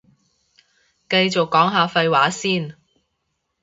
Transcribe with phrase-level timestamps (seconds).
[1.07, 2.75] 繼續講下廢話先